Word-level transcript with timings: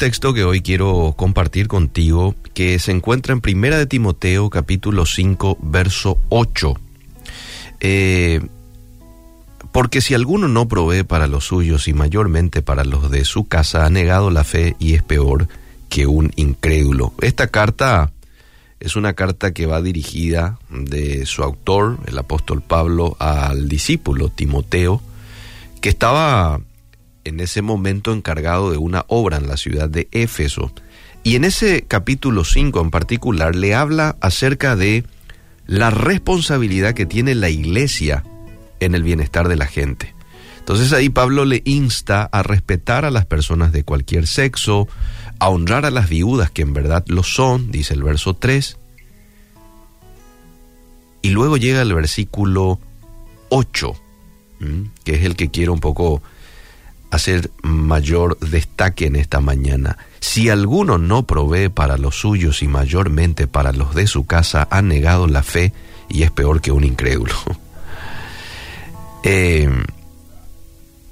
texto 0.00 0.32
que 0.32 0.44
hoy 0.44 0.62
quiero 0.62 1.12
compartir 1.14 1.68
contigo 1.68 2.34
que 2.54 2.78
se 2.78 2.90
encuentra 2.90 3.34
en 3.34 3.42
Primera 3.42 3.76
de 3.76 3.84
Timoteo 3.84 4.48
capítulo 4.48 5.04
5 5.04 5.58
verso 5.60 6.16
8. 6.30 6.74
Eh, 7.80 8.40
porque 9.72 10.00
si 10.00 10.14
alguno 10.14 10.48
no 10.48 10.68
provee 10.68 11.02
para 11.02 11.26
los 11.26 11.44
suyos 11.44 11.86
y 11.86 11.92
mayormente 11.92 12.62
para 12.62 12.84
los 12.84 13.10
de 13.10 13.26
su 13.26 13.44
casa, 13.44 13.84
ha 13.84 13.90
negado 13.90 14.30
la 14.30 14.42
fe 14.42 14.74
y 14.78 14.94
es 14.94 15.02
peor 15.02 15.48
que 15.90 16.06
un 16.06 16.32
incrédulo. 16.34 17.12
Esta 17.20 17.48
carta 17.48 18.10
es 18.80 18.96
una 18.96 19.12
carta 19.12 19.52
que 19.52 19.66
va 19.66 19.82
dirigida 19.82 20.58
de 20.70 21.26
su 21.26 21.42
autor, 21.42 21.98
el 22.06 22.16
apóstol 22.16 22.62
Pablo, 22.62 23.18
al 23.18 23.68
discípulo 23.68 24.30
Timoteo, 24.30 25.02
que 25.82 25.90
estaba 25.90 26.58
en 27.24 27.40
ese 27.40 27.62
momento 27.62 28.12
encargado 28.12 28.70
de 28.70 28.78
una 28.78 29.04
obra 29.08 29.36
en 29.36 29.48
la 29.48 29.56
ciudad 29.56 29.88
de 29.88 30.08
Éfeso. 30.12 30.72
Y 31.22 31.36
en 31.36 31.44
ese 31.44 31.82
capítulo 31.82 32.44
5 32.44 32.80
en 32.80 32.90
particular 32.90 33.54
le 33.54 33.74
habla 33.74 34.16
acerca 34.20 34.76
de 34.76 35.04
la 35.66 35.90
responsabilidad 35.90 36.94
que 36.94 37.06
tiene 37.06 37.34
la 37.34 37.50
iglesia 37.50 38.24
en 38.80 38.94
el 38.94 39.02
bienestar 39.02 39.48
de 39.48 39.56
la 39.56 39.66
gente. 39.66 40.14
Entonces 40.58 40.92
ahí 40.92 41.08
Pablo 41.08 41.44
le 41.44 41.62
insta 41.64 42.28
a 42.30 42.42
respetar 42.42 43.04
a 43.04 43.10
las 43.10 43.26
personas 43.26 43.72
de 43.72 43.82
cualquier 43.82 44.26
sexo, 44.26 44.88
a 45.38 45.48
honrar 45.48 45.84
a 45.84 45.90
las 45.90 46.08
viudas 46.08 46.50
que 46.50 46.62
en 46.62 46.72
verdad 46.72 47.04
lo 47.08 47.22
son, 47.22 47.70
dice 47.70 47.94
el 47.94 48.02
verso 48.02 48.34
3. 48.34 48.78
Y 51.22 51.30
luego 51.30 51.56
llega 51.56 51.82
el 51.82 51.92
versículo 51.94 52.78
8, 53.48 53.94
que 55.04 55.14
es 55.14 55.22
el 55.22 55.36
que 55.36 55.50
quiero 55.50 55.72
un 55.72 55.80
poco 55.80 56.22
hacer 57.10 57.50
mayor 57.62 58.38
destaque 58.38 59.06
en 59.06 59.16
esta 59.16 59.40
mañana. 59.40 59.98
Si 60.20 60.48
alguno 60.48 60.98
no 60.98 61.26
provee 61.26 61.68
para 61.68 61.98
los 61.98 62.16
suyos 62.16 62.62
y 62.62 62.68
mayormente 62.68 63.46
para 63.46 63.72
los 63.72 63.94
de 63.94 64.06
su 64.06 64.26
casa, 64.26 64.68
ha 64.70 64.82
negado 64.82 65.26
la 65.26 65.42
fe 65.42 65.72
y 66.08 66.22
es 66.22 66.30
peor 66.30 66.60
que 66.60 66.72
un 66.72 66.84
incrédulo. 66.84 67.34
Eh, 69.22 69.68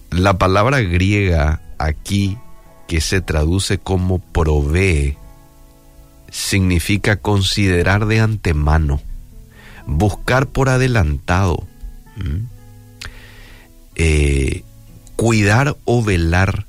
la 0.09 0.39
palabra 0.39 0.81
griega 0.81 1.61
aquí 1.77 2.39
que 2.87 3.03
se 3.03 3.21
traduce 3.21 3.77
como 3.77 4.19
provee 4.19 5.19
significa 6.31 7.17
considerar 7.17 8.07
de 8.07 8.21
antemano, 8.21 9.03
buscar 9.87 10.47
por 10.47 10.71
adelantado, 10.71 11.67
eh, 13.95 14.65
cuidar 15.19 15.77
o 15.85 16.05
velar, 16.05 16.65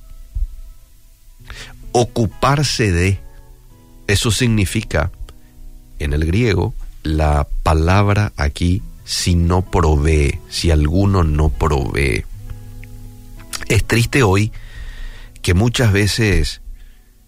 ocuparse 1.92 2.92
de. 2.92 3.20
Eso 4.08 4.32
significa, 4.32 5.12
en 6.00 6.14
el 6.14 6.26
griego, 6.26 6.74
la 7.04 7.48
palabra 7.62 8.34
aquí, 8.38 8.82
si 9.06 9.36
no 9.36 9.62
provee, 9.62 10.40
si 10.50 10.72
alguno 10.72 11.24
no 11.24 11.50
provee. 11.50 12.26
Es 13.68 13.86
triste 13.86 14.24
hoy 14.24 14.52
que 15.44 15.54
muchas 15.54 15.94
veces 15.94 16.62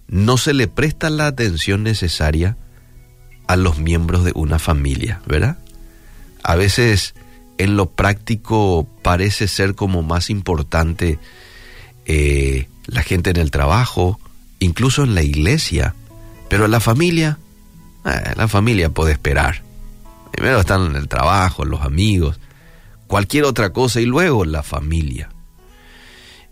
no 0.08 0.38
se 0.38 0.56
le 0.56 0.68
presta 0.68 1.12
la 1.12 1.28
atención 1.28 1.84
necesaria 1.84 2.58
a 3.46 3.56
los 3.58 3.78
miembros 3.78 4.24
de 4.24 4.32
una 4.34 4.58
familia, 4.58 5.22
¿verdad? 5.28 5.60
A 6.42 6.56
veces 6.56 7.14
en 7.58 7.76
lo 7.76 7.88
práctico 7.92 8.88
parece 9.02 9.48
ser 9.48 9.76
como 9.76 10.02
más 10.04 10.30
importante 10.30 11.20
eh, 12.06 12.68
la 12.86 13.04
gente 13.04 13.30
en 13.30 13.38
el 13.38 13.52
trabajo, 13.52 14.20
incluso 14.60 15.04
en 15.04 15.16
la 15.16 15.24
iglesia, 15.24 15.96
pero 16.50 16.68
la 16.68 16.80
familia, 16.80 17.38
eh, 18.06 18.34
la 18.36 18.48
familia 18.48 18.90
puede 18.90 19.14
esperar. 19.14 19.64
Primero 20.32 20.60
están 20.60 20.86
en 20.86 20.96
el 20.96 21.08
trabajo, 21.08 21.66
los 21.66 21.82
amigos, 21.82 22.40
cualquier 23.08 23.44
otra 23.44 23.72
cosa 23.72 24.02
y 24.02 24.06
luego 24.06 24.46
la 24.46 24.64
familia. 24.64 25.30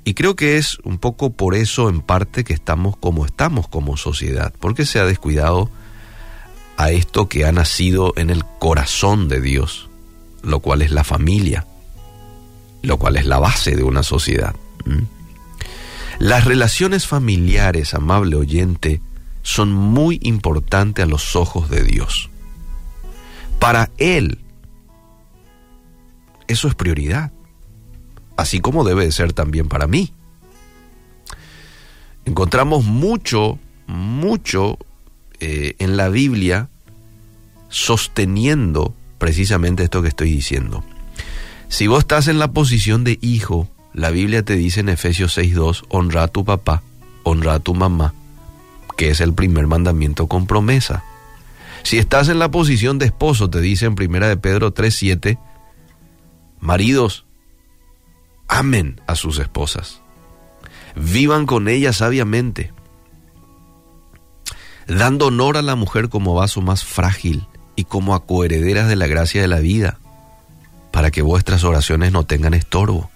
Y 0.03 0.13
creo 0.13 0.35
que 0.35 0.57
es 0.57 0.77
un 0.83 0.97
poco 0.97 1.31
por 1.31 1.55
eso 1.55 1.89
en 1.89 2.01
parte 2.01 2.43
que 2.43 2.53
estamos 2.53 2.97
como 2.97 3.25
estamos 3.25 3.67
como 3.67 3.97
sociedad, 3.97 4.53
porque 4.59 4.85
se 4.85 4.99
ha 4.99 5.05
descuidado 5.05 5.69
a 6.77 6.91
esto 6.91 7.27
que 7.27 7.45
ha 7.45 7.51
nacido 7.51 8.13
en 8.15 8.29
el 8.29 8.45
corazón 8.45 9.27
de 9.27 9.41
Dios, 9.41 9.88
lo 10.43 10.59
cual 10.59 10.81
es 10.81 10.91
la 10.91 11.03
familia, 11.03 11.65
lo 12.81 12.97
cual 12.97 13.17
es 13.17 13.25
la 13.25 13.39
base 13.39 13.75
de 13.75 13.83
una 13.83 14.03
sociedad. 14.03 14.55
Las 16.19 16.45
relaciones 16.45 17.07
familiares, 17.07 17.93
amable 17.93 18.35
oyente, 18.35 19.01
son 19.41 19.71
muy 19.71 20.19
importantes 20.21 21.03
a 21.03 21.07
los 21.07 21.35
ojos 21.35 21.69
de 21.69 21.83
Dios. 21.83 22.29
Para 23.59 23.89
Él, 23.97 24.39
eso 26.47 26.67
es 26.67 26.75
prioridad, 26.75 27.31
así 28.37 28.59
como 28.59 28.83
debe 28.83 29.05
de 29.05 29.11
ser 29.11 29.33
también 29.33 29.67
para 29.67 29.87
mí. 29.87 30.13
Encontramos 32.25 32.85
mucho, 32.85 33.59
mucho 33.87 34.77
eh, 35.39 35.75
en 35.79 35.97
la 35.97 36.09
Biblia 36.09 36.69
sosteniendo 37.69 38.93
precisamente 39.19 39.83
esto 39.83 40.01
que 40.01 40.07
estoy 40.07 40.31
diciendo. 40.31 40.83
Si 41.67 41.85
vos 41.85 41.99
estás 41.99 42.27
en 42.27 42.39
la 42.39 42.51
posición 42.51 43.03
de 43.03 43.19
hijo, 43.21 43.69
la 43.93 44.09
Biblia 44.09 44.43
te 44.43 44.55
dice 44.55 44.79
en 44.79 44.89
Efesios 44.89 45.37
6.2, 45.37 45.85
honra 45.89 46.23
a 46.23 46.27
tu 46.27 46.43
papá, 46.43 46.81
honra 47.23 47.55
a 47.55 47.59
tu 47.59 47.75
mamá, 47.75 48.15
que 48.97 49.11
es 49.11 49.21
el 49.21 49.33
primer 49.33 49.67
mandamiento 49.67 50.25
con 50.25 50.47
promesa. 50.47 51.03
Si 51.83 51.99
estás 51.99 52.27
en 52.29 52.39
la 52.39 52.49
posición 52.49 52.97
de 52.97 53.05
esposo, 53.05 53.49
te 53.49 53.61
dice 53.61 53.85
en 53.85 53.95
Primera 53.95 54.27
de 54.27 54.37
Pedro 54.37 54.73
3.7, 54.73 55.37
maridos, 56.59 57.25
amen 58.47 58.99
a 59.05 59.15
sus 59.15 59.37
esposas, 59.37 60.01
vivan 60.95 61.45
con 61.45 61.67
ellas 61.67 61.97
sabiamente, 61.97 62.73
dando 64.87 65.27
honor 65.27 65.57
a 65.57 65.61
la 65.61 65.75
mujer 65.75 66.09
como 66.09 66.33
vaso 66.33 66.61
más 66.61 66.83
frágil 66.83 67.47
y 67.79 67.85
como 67.85 68.13
a 68.13 68.25
coherederas 68.25 68.89
de 68.89 68.97
la 68.97 69.07
gracia 69.07 69.41
de 69.41 69.47
la 69.47 69.59
vida, 69.59 69.99
para 70.91 71.11
que 71.11 71.21
vuestras 71.21 71.63
oraciones 71.63 72.11
no 72.11 72.25
tengan 72.25 72.53
estorbo. 72.53 73.09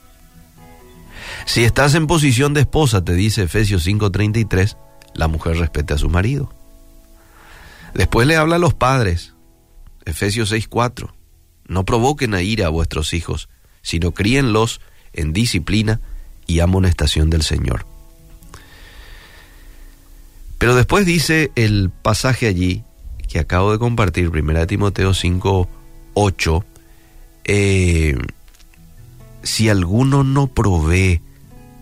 Si 1.46 1.66
estás 1.66 1.96
en 1.96 2.08
posición 2.08 2.54
de 2.54 2.62
esposa, 2.62 3.04
te 3.04 3.14
dice 3.14 3.44
Efesios 3.44 3.86
5:33, 3.86 4.78
la 5.16 5.28
mujer 5.28 5.58
respete 5.58 5.94
a 5.94 5.98
su 5.98 6.10
marido. 6.10 6.54
Después 7.94 8.26
le 8.26 8.38
habla 8.38 8.56
a 8.56 8.60
los 8.60 8.74
padres, 8.74 9.34
Efesios 10.06 10.50
6:4, 10.50 11.14
no 11.68 11.84
provoquen 11.84 12.34
a 12.34 12.42
ira 12.42 12.68
a 12.68 12.70
vuestros 12.70 13.14
hijos, 13.14 13.50
sino 13.82 14.14
críenlos 14.14 14.80
en 15.12 15.34
disciplina 15.34 16.00
y 16.48 16.62
amonestación 16.62 17.30
del 17.30 17.42
Señor. 17.42 17.86
Pero 20.58 20.74
después 20.74 21.06
dice 21.06 21.52
el 21.56 21.92
pasaje 22.02 22.48
allí, 22.48 22.86
que 23.34 23.40
acabo 23.40 23.72
de 23.72 23.80
compartir, 23.80 24.30
1 24.30 24.68
Timoteo 24.68 25.12
5, 25.12 25.68
8, 26.14 26.66
eh, 27.46 28.16
si 29.42 29.70
alguno 29.70 30.24
no 30.24 30.46
provee 30.46 31.20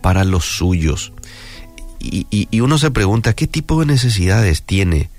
para 0.00 0.24
los 0.24 0.46
suyos, 0.46 1.12
y, 2.00 2.26
y, 2.30 2.60
uno 2.60 2.78
se 2.78 2.90
pregunta, 2.90 3.34
¿qué 3.34 3.46
tipo 3.46 3.78
de 3.78 3.84
necesidades 3.84 4.62
tiene 4.62 5.10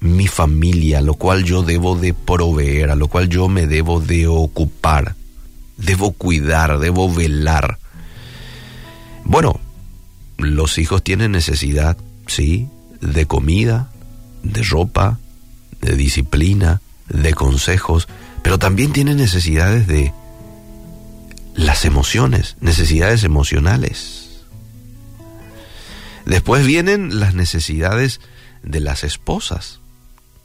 mi 0.00 0.28
familia, 0.28 1.02
lo 1.02 1.12
cual 1.12 1.44
yo 1.44 1.62
debo 1.62 1.94
de 1.94 2.14
proveer, 2.14 2.90
a 2.90 2.96
lo 2.96 3.08
cual 3.08 3.28
yo 3.28 3.48
me 3.48 3.66
debo 3.66 4.00
de 4.00 4.26
ocupar, 4.26 5.14
debo 5.76 6.12
cuidar, 6.12 6.78
debo 6.78 7.12
velar? 7.12 7.76
Bueno, 9.24 9.60
los 10.38 10.78
hijos 10.78 11.04
tienen 11.04 11.32
necesidad, 11.32 11.98
sí, 12.26 12.66
de 13.02 13.26
comida, 13.26 13.92
de 14.42 14.62
ropa, 14.62 15.18
de 15.82 15.96
disciplina, 15.96 16.80
de 17.08 17.34
consejos, 17.34 18.08
pero 18.42 18.58
también 18.58 18.92
tiene 18.92 19.14
necesidades 19.14 19.86
de 19.86 20.14
las 21.54 21.84
emociones, 21.84 22.56
necesidades 22.60 23.24
emocionales. 23.24 24.42
Después 26.24 26.64
vienen 26.64 27.20
las 27.20 27.34
necesidades 27.34 28.20
de 28.62 28.80
las 28.80 29.04
esposas. 29.04 29.80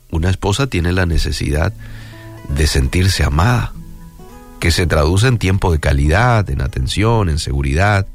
Una 0.10 0.30
esposa 0.30 0.68
tiene 0.68 0.92
la 0.92 1.06
necesidad 1.06 1.74
de 2.50 2.68
sentirse 2.68 3.24
amada, 3.24 3.74
que 4.60 4.72
se 4.72 4.88
traduce 4.88 5.28
en 5.28 5.38
tiempo 5.38 5.72
de 5.72 5.80
calidad, 5.80 6.50
en 6.50 6.62
atención, 6.62 7.30
en 7.30 7.38
seguridad, 7.38 8.08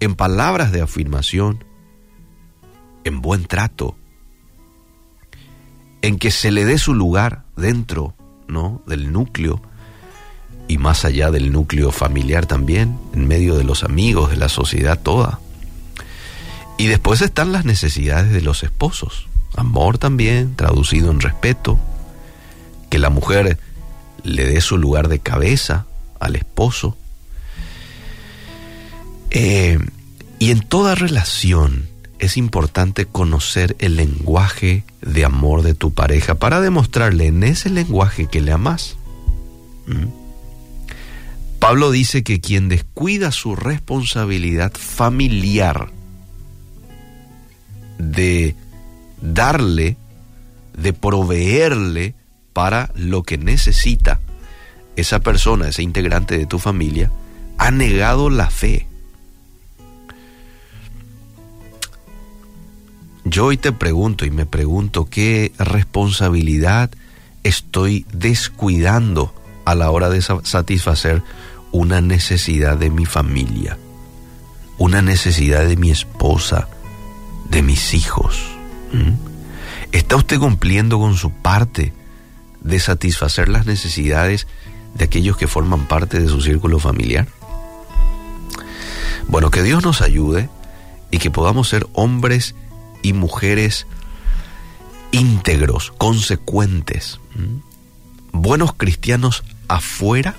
en 0.00 0.16
palabras 0.16 0.72
de 0.72 0.82
afirmación, 0.82 1.64
en 3.04 3.20
buen 3.20 3.44
trato, 3.44 3.96
en 6.02 6.18
que 6.18 6.30
se 6.30 6.50
le 6.50 6.64
dé 6.64 6.78
su 6.78 6.94
lugar 6.94 7.44
dentro 7.56 8.14
¿no? 8.48 8.82
del 8.86 9.12
núcleo 9.12 9.62
y 10.68 10.78
más 10.78 11.04
allá 11.04 11.30
del 11.30 11.52
núcleo 11.52 11.92
familiar 11.92 12.46
también, 12.46 12.98
en 13.14 13.26
medio 13.26 13.56
de 13.56 13.64
los 13.64 13.84
amigos, 13.84 14.30
de 14.30 14.36
la 14.36 14.48
sociedad 14.48 15.00
toda. 15.00 15.38
Y 16.78 16.86
después 16.86 17.20
están 17.20 17.52
las 17.52 17.64
necesidades 17.64 18.32
de 18.32 18.40
los 18.40 18.62
esposos. 18.62 19.28
Amor 19.54 19.98
también, 19.98 20.56
traducido 20.56 21.10
en 21.10 21.20
respeto. 21.20 21.78
Que 22.90 22.98
la 22.98 23.10
mujer 23.10 23.58
le 24.22 24.46
dé 24.46 24.60
su 24.60 24.78
lugar 24.78 25.08
de 25.08 25.18
cabeza 25.18 25.86
al 26.20 26.36
esposo. 26.36 26.96
Eh, 29.30 29.78
y 30.38 30.50
en 30.50 30.60
toda 30.60 30.94
relación 30.94 31.91
es 32.22 32.36
importante 32.36 33.06
conocer 33.06 33.74
el 33.80 33.96
lenguaje 33.96 34.84
de 35.00 35.24
amor 35.24 35.62
de 35.62 35.74
tu 35.74 35.92
pareja 35.92 36.36
para 36.36 36.60
demostrarle 36.60 37.26
en 37.26 37.42
ese 37.42 37.68
lenguaje 37.68 38.28
que 38.28 38.40
le 38.40 38.52
amas. 38.52 38.96
¿Mm? 39.88 40.06
Pablo 41.58 41.90
dice 41.90 42.22
que 42.22 42.40
quien 42.40 42.68
descuida 42.68 43.32
su 43.32 43.56
responsabilidad 43.56 44.72
familiar 44.72 45.90
de 47.98 48.54
darle, 49.20 49.96
de 50.78 50.92
proveerle 50.92 52.14
para 52.52 52.92
lo 52.94 53.24
que 53.24 53.36
necesita 53.36 54.20
esa 54.94 55.18
persona, 55.18 55.70
ese 55.70 55.82
integrante 55.82 56.38
de 56.38 56.46
tu 56.46 56.60
familia, 56.60 57.10
ha 57.58 57.72
negado 57.72 58.30
la 58.30 58.48
fe. 58.48 58.86
Yo 63.24 63.46
hoy 63.46 63.56
te 63.56 63.72
pregunto 63.72 64.24
y 64.24 64.30
me 64.30 64.46
pregunto 64.46 65.04
qué 65.04 65.52
responsabilidad 65.58 66.90
estoy 67.44 68.04
descuidando 68.12 69.32
a 69.64 69.74
la 69.74 69.90
hora 69.90 70.10
de 70.10 70.20
satisfacer 70.22 71.22
una 71.70 72.00
necesidad 72.00 72.76
de 72.76 72.90
mi 72.90 73.06
familia, 73.06 73.78
una 74.76 75.02
necesidad 75.02 75.66
de 75.66 75.76
mi 75.76 75.90
esposa, 75.90 76.68
de 77.48 77.62
mis 77.62 77.94
hijos. 77.94 78.42
¿Está 79.92 80.16
usted 80.16 80.38
cumpliendo 80.38 80.98
con 80.98 81.16
su 81.16 81.30
parte 81.30 81.92
de 82.60 82.80
satisfacer 82.80 83.48
las 83.48 83.66
necesidades 83.66 84.48
de 84.94 85.04
aquellos 85.04 85.36
que 85.36 85.46
forman 85.46 85.86
parte 85.86 86.18
de 86.18 86.28
su 86.28 86.40
círculo 86.40 86.80
familiar? 86.80 87.28
Bueno, 89.28 89.50
que 89.50 89.62
Dios 89.62 89.84
nos 89.84 90.02
ayude 90.02 90.50
y 91.12 91.18
que 91.18 91.30
podamos 91.30 91.68
ser 91.68 91.86
hombres 91.92 92.56
y 93.02 93.12
mujeres 93.12 93.86
íntegros, 95.10 95.92
consecuentes, 95.98 97.20
buenos 98.32 98.74
cristianos 98.74 99.44
afuera, 99.68 100.34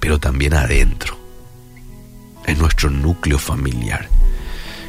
pero 0.00 0.18
también 0.18 0.54
adentro, 0.54 1.18
en 2.46 2.58
nuestro 2.58 2.90
núcleo 2.90 3.38
familiar. 3.38 4.08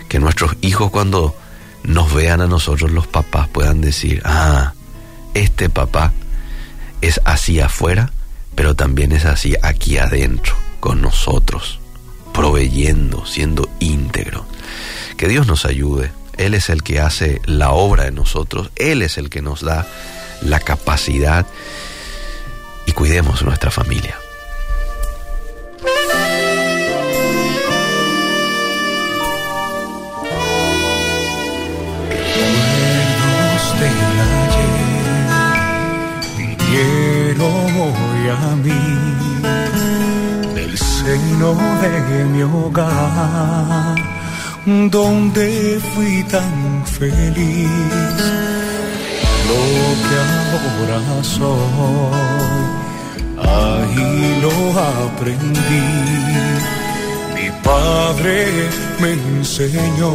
Que 0.09 0.19
nuestros 0.19 0.56
hijos 0.62 0.92
cuando 0.92 1.36
nos 1.83 2.13
vean 2.13 2.42
a 2.42 2.47
nosotros 2.47 2.92
los 2.92 3.07
papás 3.07 3.47
puedan 3.50 3.81
decir, 3.81 4.21
ah, 4.25 4.74
este 5.33 5.69
papá 5.69 6.13
es 7.01 7.19
así 7.25 7.59
afuera, 7.59 8.12
pero 8.56 8.75
también 8.75 9.12
es 9.12 9.25
así 9.25 9.56
aquí 9.62 9.97
adentro, 9.97 10.56
con 10.80 11.01
nosotros, 11.01 11.80
proveyendo, 12.33 13.25
siendo 13.25 13.69
íntegro. 13.80 14.45
Que 15.18 15.27
Dios 15.27 15.47
nos 15.47 15.65
ayude. 15.65 16.12
Él 16.37 16.53
es 16.53 16.69
el 16.69 16.83
que 16.83 16.99
hace 16.99 17.41
la 17.45 17.71
obra 17.71 18.07
en 18.07 18.15
nosotros, 18.15 18.71
Él 18.75 19.01
es 19.01 19.17
el 19.17 19.29
que 19.29 19.41
nos 19.41 19.61
da 19.61 19.85
la 20.41 20.59
capacidad 20.59 21.45
y 22.85 22.91
cuidemos 22.91 23.43
nuestra 23.43 23.71
familia. 23.71 24.17
a 38.27 38.55
mí 38.55 39.05
mi 42.31 42.43
hogar, 42.43 43.95
donde 44.65 45.79
fui 45.94 46.23
tan 46.23 46.85
feliz. 46.85 47.69
Lo 49.50 49.62
que 50.06 50.17
ahora 50.56 51.00
soy, 51.23 52.15
ahí 53.38 54.39
lo 54.41 54.56
aprendí. 54.79 55.88
Mi 57.35 57.47
padre 57.63 58.47
me 59.00 59.12
enseñó, 59.12 60.13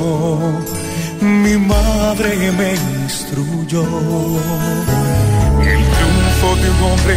mi 1.20 1.56
madre 1.56 2.52
me 2.52 2.74
instruyó 3.04 3.84
de 6.56 6.70
un 6.70 6.82
hombre 6.82 7.16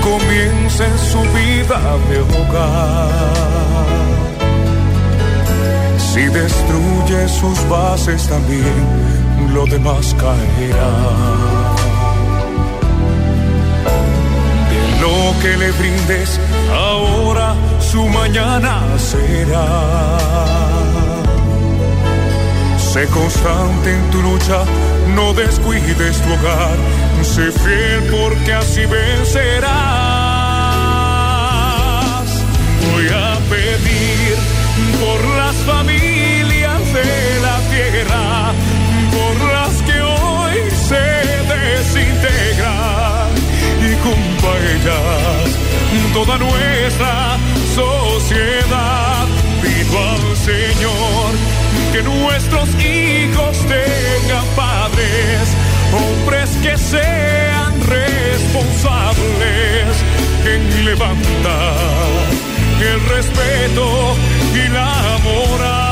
comienza 0.00 0.86
en 0.86 0.98
su 0.98 1.20
vida 1.20 1.78
de 2.08 2.20
hogar. 2.20 4.15
Si 6.16 6.24
destruye 6.28 7.28
sus 7.28 7.68
bases 7.68 8.26
también, 8.26 8.74
lo 9.52 9.66
demás 9.66 10.16
caerá. 10.18 10.92
De 14.70 15.00
lo 15.02 15.38
que 15.42 15.58
le 15.58 15.70
brindes 15.72 16.40
ahora, 16.72 17.54
su 17.80 18.08
mañana 18.08 18.80
será. 18.96 19.66
Sé 22.78 23.04
constante 23.08 23.94
en 23.94 24.10
tu 24.10 24.22
lucha, 24.22 24.64
no 25.14 25.34
descuides 25.34 26.16
tu 26.22 26.32
hogar 26.32 26.78
Sé 27.22 27.52
fiel 27.52 28.02
porque 28.10 28.54
así 28.54 28.86
vencerás. 28.86 29.66
Voy 32.90 33.06
a 33.08 33.38
pedir 33.50 34.36
por 34.98 35.35
toda 46.26 46.38
nuestra 46.38 47.36
sociedad. 47.74 49.26
Pido 49.62 49.98
al 49.98 50.36
Señor 50.36 51.32
que 51.92 52.02
nuestros 52.02 52.68
hijos 52.84 53.56
tengan 53.66 54.44
padres 54.56 55.56
hombres 55.92 56.50
que 56.62 56.76
sean 56.76 57.80
responsables 57.86 60.02
en 60.44 60.84
levantar 60.84 61.76
el 62.80 63.00
respeto 63.08 64.16
y 64.54 64.68
la 64.68 65.18
moral. 65.24 65.86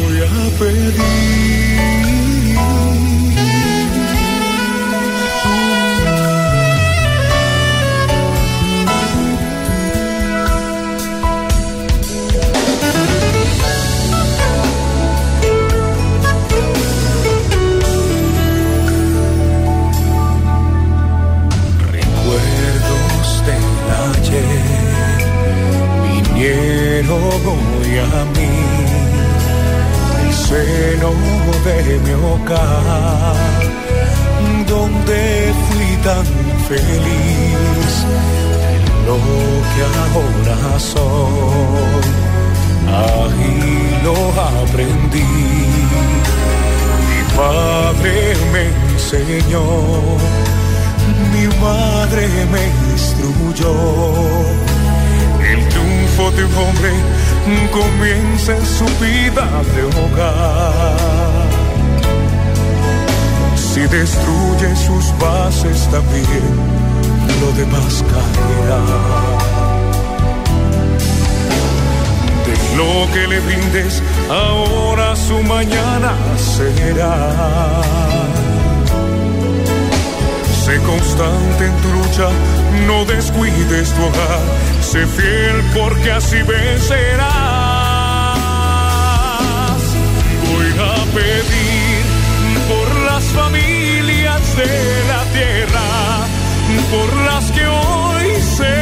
Voy 0.00 0.22
a 0.22 0.50
pedir 0.58 1.37
seno 30.48 31.10
de 31.64 31.98
mi 32.04 32.14
hogar, 32.24 33.60
donde 34.66 35.20
fui 35.66 35.90
tan 36.06 36.24
feliz, 36.68 37.92
lo 39.06 39.18
que 39.70 39.82
ahora 40.04 40.60
soy, 40.78 42.04
ahí 43.00 43.56
lo 44.04 44.16
aprendí. 44.62 45.34
Mi 47.08 47.20
padre 47.36 48.14
me 48.52 48.64
enseñó, 48.92 49.66
en 58.50 58.64
su 58.64 58.84
vida 59.04 59.46
de 59.74 59.82
hogar. 60.00 61.48
Si 63.56 63.80
destruye 63.80 64.76
sus 64.76 65.18
bases 65.18 65.88
también, 65.90 66.54
lo 67.40 67.52
demás 67.52 68.04
caerá. 68.10 68.82
De 72.46 72.76
lo 72.76 73.12
que 73.12 73.26
le 73.26 73.40
brindes 73.40 74.02
ahora 74.30 75.14
su 75.14 75.42
mañana 75.42 76.14
será. 76.36 77.82
Sé 80.64 80.76
constante 80.82 81.66
en 81.66 81.76
tu 81.82 81.88
lucha, 81.92 82.28
no 82.86 83.04
descuides 83.04 83.92
tu 83.92 84.02
hogar, 84.02 84.40
sé 84.80 85.06
fiel 85.06 85.62
porque 85.74 86.12
así 86.12 86.42
vencerás. 86.42 87.57
Pedir 91.14 92.02
por 92.68 92.88
las 93.02 93.24
familias 93.24 94.56
de 94.56 95.04
la 95.08 95.24
tierra, 95.32 96.26
por 96.90 97.16
las 97.22 97.50
que 97.52 97.66
hoy 97.66 98.40
se 98.56 98.76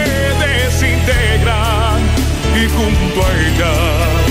desintegran 0.47 2.00
y 2.54 2.68
junto 2.68 3.26
a 3.26 3.28
ellas 3.47 4.26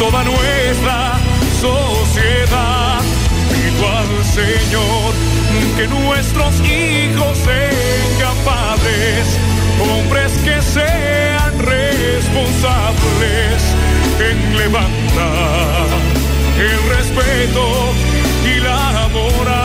toda 0.00 0.24
nuestra 0.24 1.20
sociedad. 1.60 3.00
Pido 3.52 3.88
al 3.98 4.24
Señor 4.24 5.12
que 5.76 5.86
nuestros 5.88 6.58
hijos 6.60 7.36
sean 7.38 8.36
padres, 8.46 9.38
hombres 9.78 10.32
que 10.42 10.62
sean 10.62 11.58
responsables 11.58 13.62
en 14.20 14.56
levantar 14.56 15.69
el 16.60 16.88
respeto 16.96 17.94
y 18.44 18.60
la 18.60 19.08
moral. 19.12 19.59